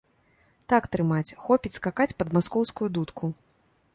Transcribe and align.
Так 0.71 0.85
трымаць, 0.93 1.35
хопіць 1.43 1.73
скакаць 1.77 2.09
пад 2.21 2.33
маскоўскую 2.37 2.87
дудку! 2.99 3.33